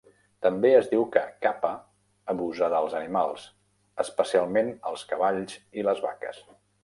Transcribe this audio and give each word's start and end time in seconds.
També 0.43 0.69
es 0.77 0.87
diu 0.93 1.03
que 1.15 1.21
"Kappa" 1.45 1.69
abusa 2.33 2.71
dels 2.75 2.95
animals, 3.01 3.45
especialment 4.05 4.75
els 4.93 5.05
cavalls 5.13 5.59
i 5.83 5.89
les 5.91 6.03
vaques. 6.09 6.43